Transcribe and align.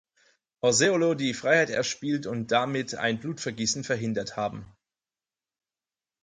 Orseolo 0.61 1.13
die 1.13 1.35
Freiheit 1.35 1.69
erspielt 1.69 2.25
und 2.25 2.49
damit 2.51 2.95
ein 2.95 3.19
Blutvergießen 3.19 3.83
verhindert 3.83 4.35
haben. 4.35 4.65